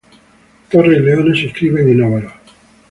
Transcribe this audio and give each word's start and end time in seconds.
Torres 0.71 0.97
y 0.97 1.01
leones 1.03 1.37
se 1.37 1.43
inscriben 1.43 1.87
en 1.87 2.01
óvalos. 2.01 2.33